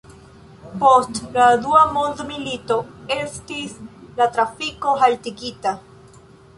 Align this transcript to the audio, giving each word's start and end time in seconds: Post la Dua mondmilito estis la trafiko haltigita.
Post 0.83 1.19
la 1.35 1.49
Dua 1.65 1.83
mondmilito 1.99 2.79
estis 3.19 3.79
la 4.19 4.31
trafiko 4.35 4.99
haltigita. 5.07 5.81